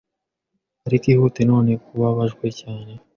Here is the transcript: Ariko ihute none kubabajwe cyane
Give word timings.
Ariko 0.87 1.05
ihute 1.13 1.41
none 1.49 1.71
kubabajwe 1.85 2.45
cyane 2.59 2.93